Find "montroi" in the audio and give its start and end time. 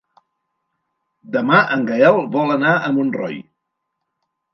2.97-3.37